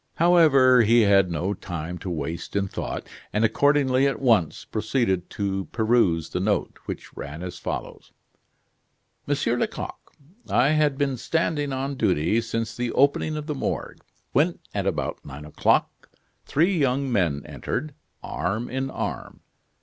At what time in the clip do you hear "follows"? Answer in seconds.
7.59-8.11